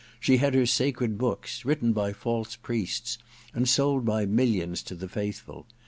She 0.19 0.37
had 0.37 0.55
her 0.55 0.65
sacred 0.65 1.19
books, 1.19 1.63
written 1.63 1.93
by 1.93 2.11
false 2.11 2.55
priests 2.55 3.19
and 3.53 3.69
sold 3.69 4.03
by 4.03 4.25
millions 4.25 4.81
to 4.81 4.95
the 4.95 5.07
faithful. 5.07 5.67